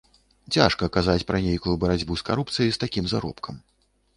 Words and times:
Цяжка 0.55 0.87
казаць 0.95 1.25
пра 1.31 1.41
нейкую 1.47 1.75
барацьбу 1.83 2.17
з 2.23 2.27
карупцыяй 2.31 2.71
з 2.79 2.83
такім 2.85 3.05
заробкам. 3.13 3.65